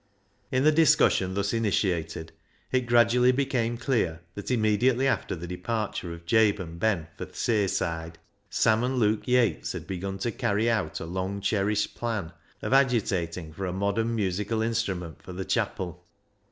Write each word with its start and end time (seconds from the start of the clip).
In 0.51 0.63
the 0.63 0.71
discussion 0.71 1.35
thus 1.35 1.53
initiated, 1.53 2.31
it 2.71 2.87
gradually 2.87 3.31
became 3.31 3.77
clear 3.77 4.21
that, 4.33 4.49
immediately 4.49 5.05
after 5.05 5.35
the 5.35 5.45
de 5.45 5.57
parture 5.59 6.11
of 6.11 6.25
Jabe 6.25 6.57
and 6.59 6.79
Ben 6.79 7.05
for" 7.17 7.25
th' 7.27 7.35
sayside," 7.35 8.17
Sam 8.49 8.83
and 8.83 8.97
Luke 8.97 9.27
Yates 9.27 9.73
had 9.73 9.85
begun 9.85 10.17
to 10.17 10.31
carry 10.31 10.71
out 10.71 10.99
a 11.01 11.05
long 11.05 11.39
cherished 11.39 11.93
plan 11.93 12.31
of 12.63 12.73
agitating 12.73 13.53
for 13.53 13.67
a 13.67 13.73
modern 13.73 14.15
musical 14.15 14.63
instrument 14.63 15.21
for 15.21 15.33
the 15.33 15.45
chapel. 15.45 16.03